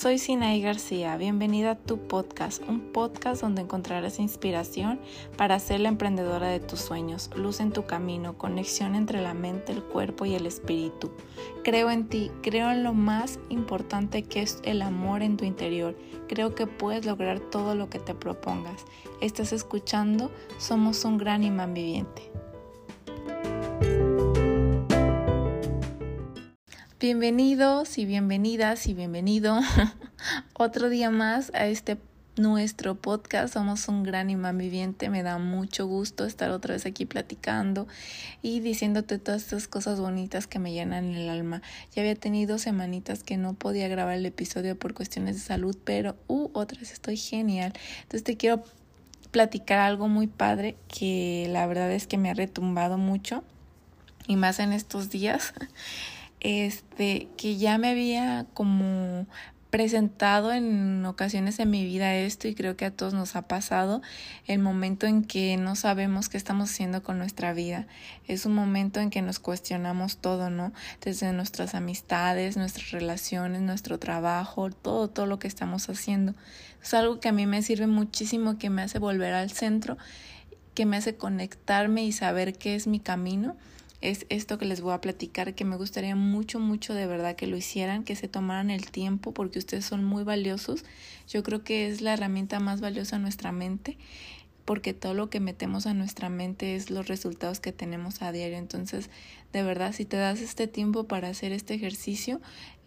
[0.00, 1.18] soy Sinaí García.
[1.18, 4.98] Bienvenida a tu podcast, un podcast donde encontrarás inspiración
[5.36, 9.72] para ser la emprendedora de tus sueños, luz en tu camino, conexión entre la mente,
[9.72, 11.10] el cuerpo y el espíritu.
[11.64, 15.94] Creo en ti, creo en lo más importante que es el amor en tu interior.
[16.28, 18.86] Creo que puedes lograr todo lo que te propongas.
[19.20, 22.32] Estás escuchando Somos un gran imán viviente.
[27.00, 29.58] Bienvenidos y bienvenidas y bienvenido
[30.52, 31.96] otro día más a este
[32.36, 33.54] nuestro podcast.
[33.54, 35.08] Somos un gran imán viviente.
[35.08, 37.88] Me da mucho gusto estar otra vez aquí platicando
[38.42, 41.62] y diciéndote todas estas cosas bonitas que me llenan el alma.
[41.94, 46.16] Ya había tenido semanitas que no podía grabar el episodio por cuestiones de salud, pero
[46.28, 47.72] uh, otras estoy genial.
[48.02, 48.62] Entonces te quiero
[49.30, 53.42] platicar algo muy padre que la verdad es que me ha retumbado mucho
[54.26, 55.54] y más en estos días
[56.40, 59.26] este, que ya me había como
[59.70, 64.02] presentado en ocasiones en mi vida esto y creo que a todos nos ha pasado
[64.46, 67.86] el momento en que no sabemos qué estamos haciendo con nuestra vida.
[68.26, 70.72] Es un momento en que nos cuestionamos todo, ¿no?
[71.00, 76.34] Desde nuestras amistades, nuestras relaciones, nuestro trabajo, todo, todo lo que estamos haciendo.
[76.82, 79.98] Es algo que a mí me sirve muchísimo, que me hace volver al centro,
[80.74, 83.56] que me hace conectarme y saber qué es mi camino
[84.00, 87.46] es esto que les voy a platicar, que me gustaría mucho, mucho de verdad que
[87.46, 90.84] lo hicieran, que se tomaran el tiempo, porque ustedes son muy valiosos.
[91.28, 93.98] Yo creo que es la herramienta más valiosa en nuestra mente,
[94.64, 98.56] porque todo lo que metemos a nuestra mente es los resultados que tenemos a diario.
[98.56, 99.10] Entonces,
[99.52, 102.40] de verdad, si te das este tiempo para hacer este ejercicio,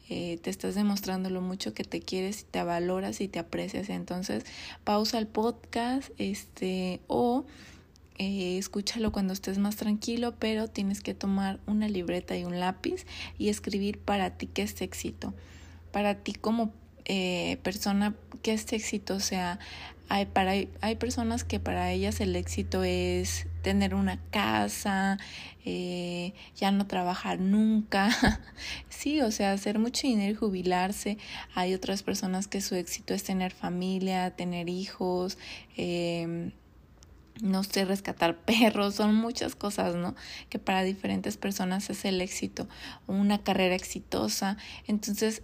[0.09, 3.89] eh, te estás demostrando lo mucho que te quieres y te valoras y te aprecias.
[3.89, 4.45] Entonces,
[4.83, 7.45] pausa el podcast, este, o
[8.17, 13.05] eh, escúchalo cuando estés más tranquilo, pero tienes que tomar una libreta y un lápiz
[13.37, 15.33] y escribir para ti qué es éxito.
[15.91, 16.71] Para ti como
[17.05, 19.15] eh, persona, qué es éxito.
[19.15, 19.59] O sea,
[20.09, 25.17] hay, para, hay personas que para ellas el éxito es tener una casa,
[25.65, 28.09] eh, ya no trabajar nunca.
[28.89, 31.17] sí, o sea, hacer mucho dinero y jubilarse.
[31.55, 35.37] Hay otras personas que su éxito es tener familia, tener hijos.
[35.77, 36.51] Eh,
[37.41, 40.15] no sé, rescatar perros, son muchas cosas, ¿no?
[40.49, 42.67] Que para diferentes personas es el éxito,
[43.07, 44.57] una carrera exitosa.
[44.87, 45.43] Entonces,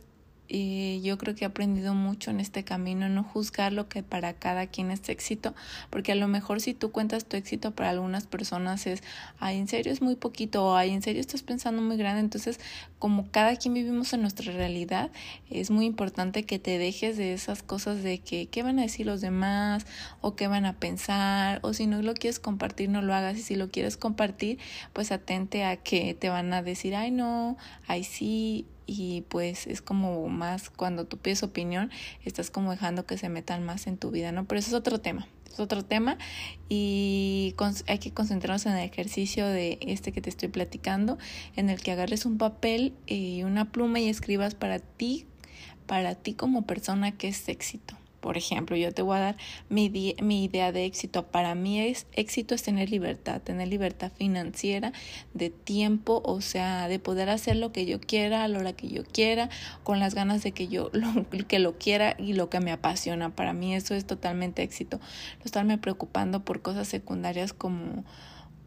[0.50, 4.34] y yo creo que he aprendido mucho en este camino, no juzgar lo que para
[4.34, 5.54] cada quien es éxito,
[5.92, 9.04] porque a lo mejor si tú cuentas tu éxito para algunas personas es,
[9.40, 12.60] ay, en serio es muy poquito, o ay, en serio estás pensando muy grande, entonces
[12.98, 15.12] como cada quien vivimos en nuestra realidad,
[15.50, 19.06] es muy importante que te dejes de esas cosas de que qué van a decir
[19.06, 19.86] los demás,
[20.22, 23.42] o qué van a pensar, o si no lo quieres compartir, no lo hagas, y
[23.44, 24.58] si lo quieres compartir,
[24.94, 27.56] pues atente a que te van a decir, ay, no,
[27.88, 31.92] ay, sí, y pues es como más cuando tú pides opinión,
[32.26, 34.46] estás como dejando que se metan más en tu vida, ¿no?
[34.46, 36.18] Pero eso es otro tema, es otro tema
[36.70, 37.54] y
[37.86, 41.20] hay que concentrarnos en el ejercicio de este que te estoy platicando,
[41.56, 45.28] en el que agarres un papel y una pluma y escribas para ti,
[45.86, 47.96] para ti como persona que es éxito.
[48.20, 49.38] Por ejemplo, yo te voy a dar
[49.70, 51.28] mi, mi idea de éxito.
[51.28, 54.94] Para mí es, éxito es tener libertad, tener libertad financiera,
[55.34, 58.90] de tiempo, o sea, de poder hacer lo que yo quiera, a la hora que
[58.90, 59.50] yo quiera,
[59.84, 63.36] con las ganas de que yo lo, que lo quiera y lo que me apasiona.
[63.36, 64.98] Para mí eso es totalmente éxito.
[65.00, 68.04] No estarme preocupando por cosas secundarias como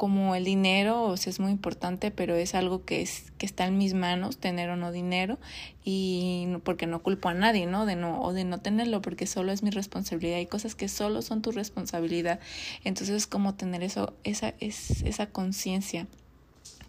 [0.02, 3.66] como el dinero, o sea, es muy importante, pero es algo que es que está
[3.66, 5.38] en mis manos tener o no dinero
[5.84, 7.86] y porque no culpo a nadie, ¿no?
[7.86, 10.38] De no o de no tenerlo porque solo es mi responsabilidad.
[10.38, 12.40] Hay cosas que solo son tu responsabilidad.
[12.82, 16.08] Entonces, como tener eso esa es esa conciencia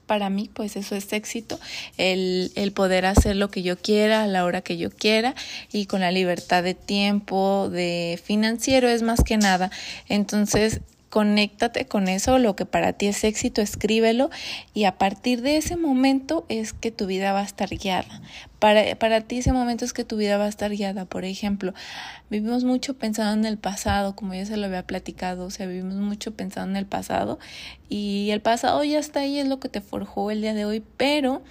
[0.08, 1.60] para mí, pues eso es éxito,
[1.98, 5.34] el, el poder hacer lo que yo quiera a la hora que yo quiera
[5.72, 9.72] y con la libertad de tiempo, de financiero es más que nada.
[10.10, 10.82] Entonces,
[11.14, 14.32] conéctate con eso, lo que para ti es éxito, escríbelo
[14.74, 18.24] y a partir de ese momento es que tu vida va a estar guiada.
[18.58, 21.06] Para, para ti ese momento es que tu vida va a estar guiada.
[21.06, 21.76] Por ejemplo,
[22.32, 25.98] vivimos mucho pensando en el pasado, como ya se lo había platicado, o sea, vivimos
[25.98, 27.38] mucho pensando en el pasado
[27.90, 30.84] y el pasado ya está ahí, es lo que te forjó el día de hoy,
[30.98, 31.44] pero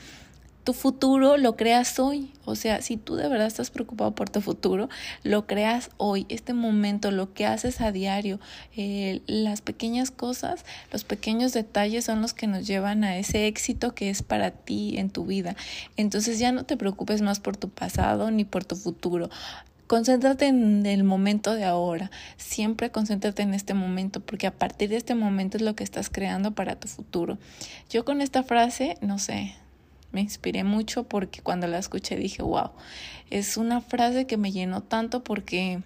[0.65, 2.33] tu futuro lo creas hoy.
[2.45, 4.89] O sea, si tú de verdad estás preocupado por tu futuro,
[5.23, 8.39] lo creas hoy, este momento, lo que haces a diario,
[8.77, 13.95] eh, las pequeñas cosas, los pequeños detalles son los que nos llevan a ese éxito
[13.95, 15.57] que es para ti en tu vida.
[15.97, 19.31] Entonces ya no te preocupes más por tu pasado ni por tu futuro.
[19.87, 22.11] Concéntrate en el momento de ahora.
[22.39, 26.09] Siempre concéntrate en este momento porque a partir de este momento es lo que estás
[26.09, 27.37] creando para tu futuro.
[27.91, 29.55] Yo con esta frase, no sé,
[30.13, 32.71] me inspiré mucho porque cuando la escuché dije, wow,
[33.31, 35.83] es una frase que me llenó tanto porque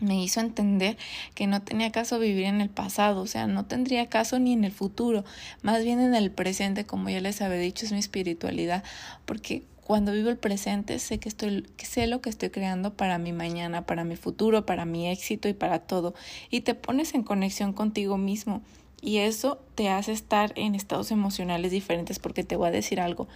[0.00, 0.96] me hizo entender
[1.34, 4.64] que no tenía caso vivir en el pasado, o sea, no tendría caso ni en
[4.64, 5.24] el futuro,
[5.62, 8.84] más bien en el presente, como ya les había dicho, es mi espiritualidad,
[9.24, 13.32] porque cuando vivo el presente sé que estoy sé lo que estoy creando para mi
[13.32, 16.14] mañana, para mi futuro, para mi éxito y para todo
[16.50, 18.60] y te pones en conexión contigo mismo
[19.00, 23.28] y eso te hace estar en estados emocionales diferentes porque te voy a decir algo.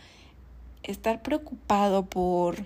[0.83, 2.65] Estar preocupado por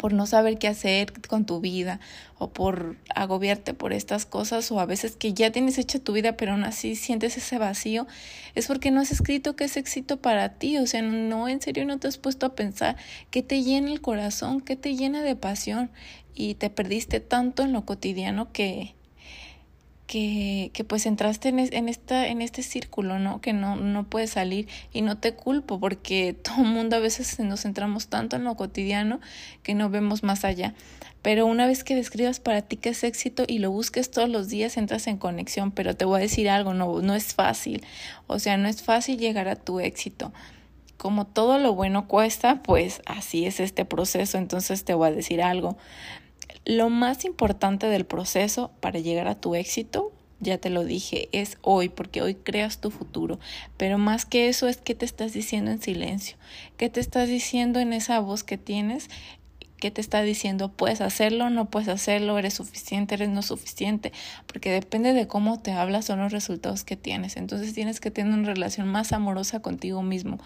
[0.00, 2.00] por no saber qué hacer con tu vida
[2.38, 6.38] o por agobiarte por estas cosas o a veces que ya tienes hecha tu vida
[6.38, 8.06] pero aún así sientes ese vacío,
[8.54, 11.84] es porque no has escrito que es éxito para ti, o sea, no, en serio
[11.84, 12.96] no te has puesto a pensar
[13.30, 15.90] qué te llena el corazón, qué te llena de pasión
[16.34, 18.94] y te perdiste tanto en lo cotidiano que,
[20.10, 23.40] que, que pues entraste en, en, esta, en este círculo, ¿no?
[23.40, 27.38] Que no, no puedes salir y no te culpo porque todo el mundo a veces
[27.38, 29.20] nos centramos tanto en lo cotidiano
[29.62, 30.74] que no vemos más allá.
[31.22, 34.48] Pero una vez que describas para ti qué es éxito y lo busques todos los
[34.48, 35.70] días, entras en conexión.
[35.70, 37.86] Pero te voy a decir algo, no, no es fácil.
[38.26, 40.32] O sea, no es fácil llegar a tu éxito.
[40.96, 44.38] Como todo lo bueno cuesta, pues así es este proceso.
[44.38, 45.78] Entonces te voy a decir algo.
[46.64, 51.58] Lo más importante del proceso para llegar a tu éxito, ya te lo dije, es
[51.62, 53.38] hoy, porque hoy creas tu futuro.
[53.76, 56.36] Pero más que eso es qué te estás diciendo en silencio,
[56.76, 59.08] qué te estás diciendo en esa voz que tienes,
[59.80, 64.12] qué te está diciendo, puedes hacerlo, no puedes hacerlo, eres suficiente, eres no suficiente,
[64.46, 67.36] porque depende de cómo te hablas son los resultados que tienes.
[67.36, 70.38] Entonces tienes que tener una relación más amorosa contigo mismo,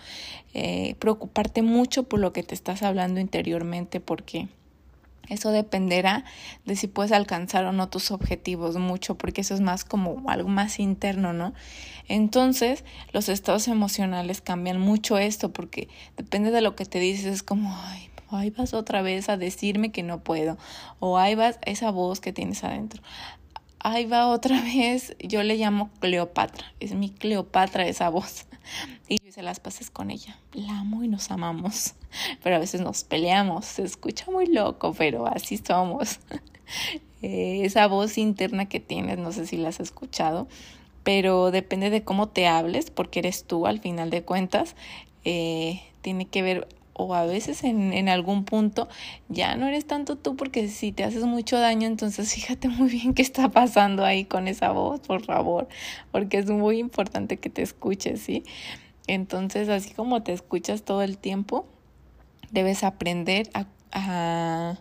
[0.55, 4.49] eh, preocuparte mucho por lo que te estás hablando interiormente, porque
[5.29, 6.25] eso dependerá
[6.65, 10.49] de si puedes alcanzar o no tus objetivos mucho, porque eso es más como algo
[10.49, 11.55] más interno, ¿no?
[12.09, 17.43] Entonces, los estados emocionales cambian mucho esto, porque depende de lo que te dices, es
[17.43, 20.59] como, ay, ahí vas otra vez a decirme que no puedo,
[20.99, 23.03] o ahí vas esa voz que tienes adentro.
[23.79, 28.47] Ahí va otra vez, yo le llamo Cleopatra, es mi Cleopatra esa voz.
[29.07, 30.39] Y yo hice las paces con ella.
[30.55, 31.95] La amo y nos amamos.
[32.43, 33.65] Pero a veces nos peleamos.
[33.65, 36.21] Se escucha muy loco, pero así somos.
[37.21, 40.47] Eh, esa voz interna que tienes, no sé si la has escuchado,
[41.03, 44.77] pero depende de cómo te hables, porque eres tú al final de cuentas.
[45.25, 48.89] Eh, tiene que ver o a veces en, en, algún punto
[49.29, 53.15] ya no eres tanto tú porque si te haces mucho daño, entonces fíjate muy bien
[53.15, 55.67] qué está pasando ahí con esa voz, por favor,
[56.13, 58.45] porque es muy importante que te escuches, ¿sí?
[59.07, 61.67] Entonces, así como te escuchas todo el tiempo,
[62.51, 64.77] debes aprender a a,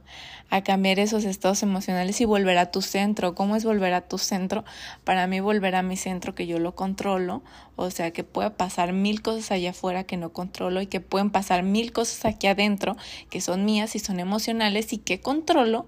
[0.49, 3.35] a, cambiar esos estados emocionales y volver a tu centro.
[3.35, 4.65] ¿Cómo es volver a tu centro?
[5.03, 7.43] Para mí volver a mi centro que yo lo controlo,
[7.75, 11.29] o sea que puede pasar mil cosas allá afuera que no controlo y que pueden
[11.29, 12.97] pasar mil cosas aquí adentro
[13.29, 15.85] que son mías y son emocionales y que controlo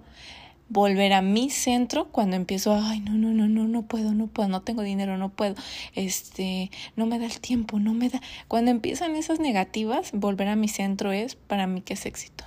[0.70, 4.50] volver a mi centro cuando empiezo, ay, no, no, no, no, no puedo, no puedo,
[4.50, 5.56] no tengo dinero, no puedo,
[5.94, 8.22] este, no me da el tiempo, no me da.
[8.48, 12.46] Cuando empiezan esas negativas, volver a mi centro es para mí que es éxito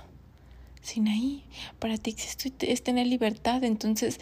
[0.81, 1.43] sin ahí.
[1.79, 2.15] Para ti
[2.61, 3.63] es tener libertad.
[3.63, 4.19] Entonces,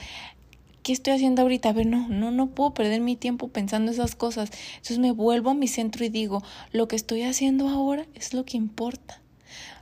[0.84, 1.70] ¿qué estoy haciendo ahorita?
[1.70, 4.52] A ver, no, no, no puedo perder mi tiempo pensando esas cosas.
[4.72, 8.46] Entonces me vuelvo a mi centro y digo, lo que estoy haciendo ahora es lo
[8.46, 9.22] que importa.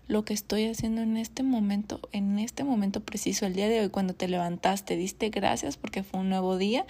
[0.07, 3.89] Lo que estoy haciendo en este momento, en este momento preciso, el día de hoy,
[3.89, 6.85] cuando te levantaste, diste gracias porque fue un nuevo día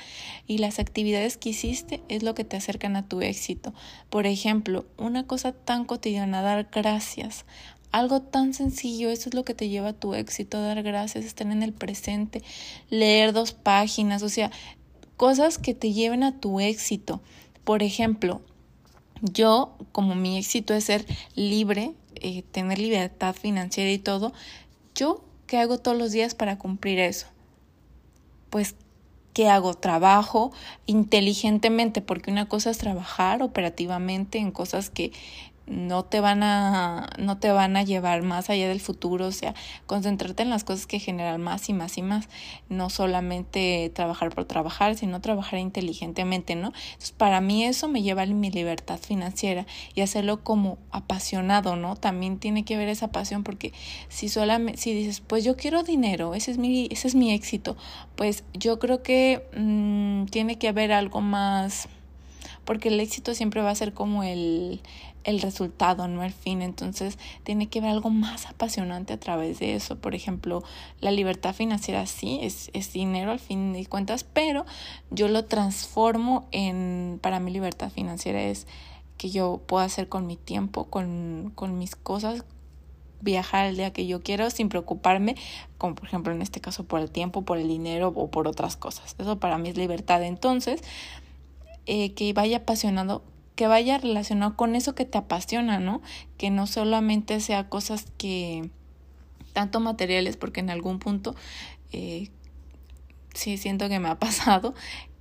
[0.47, 3.73] y las actividades que hiciste es lo que te acercan a tu éxito.
[4.09, 7.45] Por ejemplo, una cosa tan cotidiana, dar gracias
[7.95, 11.47] algo tan sencillo, eso es lo que te lleva a tu éxito, dar gracias, estar
[11.47, 12.43] en el presente,
[12.89, 14.51] leer dos páginas, o sea,
[15.15, 17.21] cosas que te lleven a tu éxito.
[17.63, 18.41] Por ejemplo,
[19.21, 21.05] yo, como mi éxito es ser
[21.35, 24.33] libre, eh, tener libertad financiera y todo,
[24.95, 27.27] yo, ¿qué hago todos los días para cumplir eso?
[28.49, 28.75] Pues
[29.35, 29.73] ¿qué hago?
[29.73, 30.53] Trabajo
[30.85, 35.11] inteligentemente, porque una cosa es trabajar operativamente en cosas que,
[35.67, 39.55] no te van a no te van a llevar más allá del futuro, o sea,
[39.87, 42.29] concentrarte en las cosas que generan más y más y más,
[42.69, 46.67] no solamente trabajar por trabajar, sino trabajar inteligentemente, ¿no?
[46.67, 51.95] Entonces, para mí eso me lleva a mi libertad financiera y hacerlo como apasionado, ¿no?
[51.95, 53.73] También tiene que ver esa pasión porque
[54.09, 57.75] si solamente si dices, pues yo quiero dinero, ese es mi ese es mi éxito,
[58.15, 61.87] pues yo creo que mm, tiene que haber algo más
[62.65, 64.81] porque el éxito siempre va a ser como el,
[65.23, 66.61] el resultado, no el fin.
[66.61, 69.97] Entonces tiene que haber algo más apasionante a través de eso.
[69.97, 70.63] Por ejemplo,
[71.01, 74.65] la libertad financiera sí, es, es dinero al fin de cuentas, pero
[75.11, 78.67] yo lo transformo en, para mí libertad financiera es
[79.17, 82.43] que yo puedo hacer con mi tiempo, con, con mis cosas,
[83.21, 85.35] viajar el día que yo quiero sin preocuparme,
[85.77, 88.75] como por ejemplo en este caso por el tiempo, por el dinero o por otras
[88.75, 89.15] cosas.
[89.17, 90.21] Eso para mí es libertad.
[90.23, 90.81] Entonces,
[91.85, 93.23] eh, que vaya apasionado,
[93.55, 96.01] que vaya relacionado con eso que te apasiona, ¿no?
[96.37, 98.69] Que no solamente sea cosas que
[99.53, 101.35] tanto materiales, porque en algún punto
[101.91, 102.29] eh,
[103.33, 104.73] sí siento que me ha pasado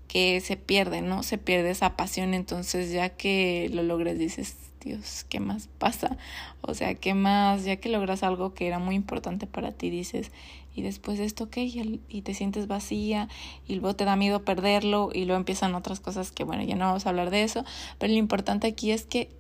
[0.08, 1.22] que se pierde, ¿no?
[1.22, 6.18] Se pierde esa pasión, entonces ya que lo logres dices, Dios, ¿qué más pasa?
[6.60, 7.64] O sea, ¿qué más?
[7.64, 10.30] Ya que logras algo que era muy importante para ti, dices,
[10.74, 11.64] y después de esto, ¿qué?
[11.64, 13.28] Y, te sientes vacía
[13.66, 16.86] y luego te da miedo perderlo y luego empiezan otras cosas que, bueno, ya no
[16.86, 17.64] vamos a hablar de eso,
[17.98, 19.30] pero lo importante aquí es que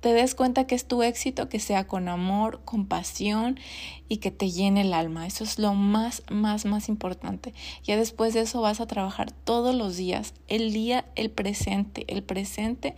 [0.00, 3.60] te des cuenta que es tu éxito, que sea con amor, con pasión
[4.08, 5.28] y que te llene el alma.
[5.28, 7.54] Eso es lo más, más, más importante.
[7.84, 12.24] Ya después de eso vas a trabajar todos los días, el día, el presente, el
[12.24, 12.96] presente,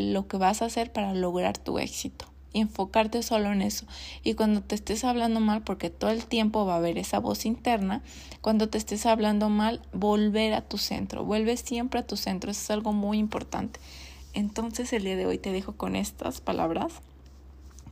[0.00, 2.26] lo que vas a hacer para lograr tu éxito.
[2.52, 3.86] Enfocarte solo en eso.
[4.24, 7.46] Y cuando te estés hablando mal, porque todo el tiempo va a haber esa voz
[7.46, 8.02] interna,
[8.40, 11.24] cuando te estés hablando mal, volver a tu centro.
[11.24, 12.50] Vuelve siempre a tu centro.
[12.50, 13.78] Eso es algo muy importante.
[14.32, 17.02] Entonces el día de hoy te dejo con estas palabras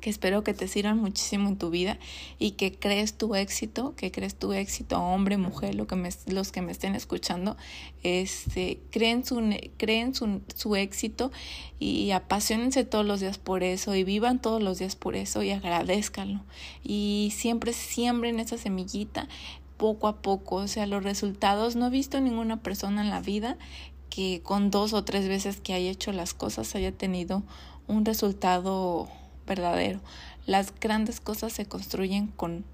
[0.00, 1.98] que espero que te sirvan muchísimo en tu vida
[2.38, 6.52] y que crees tu éxito, que crees tu éxito, hombre, mujer, lo que me, los
[6.52, 7.56] que me estén escuchando,
[8.02, 9.42] este, creen, su,
[9.76, 11.30] creen su, su éxito
[11.78, 15.50] y apasionense todos los días por eso y vivan todos los días por eso y
[15.50, 16.40] agradezcanlo.
[16.82, 19.28] Y siempre siembren esa semillita
[19.76, 23.56] poco a poco, o sea, los resultados, no he visto ninguna persona en la vida
[24.10, 27.42] que con dos o tres veces que haya hecho las cosas haya tenido
[27.86, 29.08] un resultado
[29.48, 30.00] verdadero.
[30.46, 32.64] Las grandes cosas se construyen con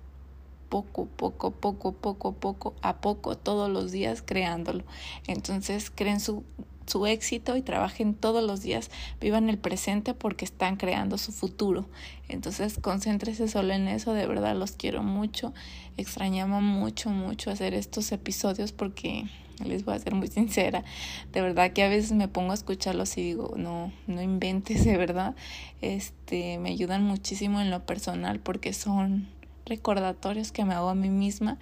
[0.68, 4.84] poco, poco, poco, poco, poco, a poco, todos los días creándolo.
[5.26, 6.42] Entonces creen su,
[6.86, 11.86] su éxito y trabajen todos los días, vivan el presente porque están creando su futuro.
[12.28, 15.52] Entonces concéntrese solo en eso, de verdad los quiero mucho,
[15.96, 19.24] extrañaba mucho, mucho hacer estos episodios porque
[19.62, 20.84] les voy a ser muy sincera,
[21.32, 24.96] de verdad que a veces me pongo a escucharlos y digo, no, no inventes, de
[24.96, 25.36] verdad,
[25.80, 29.28] este, me ayudan muchísimo en lo personal porque son
[29.64, 31.58] recordatorios que me hago a mí misma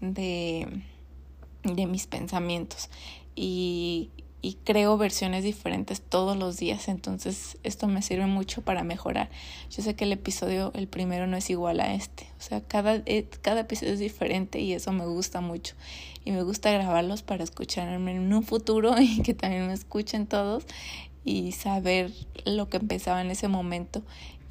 [0.00, 0.66] de,
[1.62, 2.88] de mis pensamientos
[3.36, 4.10] y,
[4.44, 9.30] y creo versiones diferentes todos los días, entonces esto me sirve mucho para mejorar.
[9.70, 12.96] Yo sé que el episodio, el primero, no es igual a este, o sea, cada,
[13.06, 15.76] eh, cada episodio es diferente y eso me gusta mucho.
[16.26, 20.66] Y me gusta grabarlos para escucharme en un futuro y que también me escuchen todos
[21.24, 22.12] y saber
[22.44, 24.02] lo que empezaba en ese momento.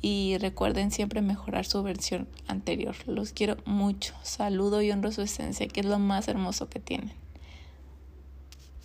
[0.01, 2.95] Y recuerden siempre mejorar su versión anterior.
[3.05, 4.15] Los quiero mucho.
[4.23, 7.22] Saludo y honro su esencia, que es lo más hermoso que tienen.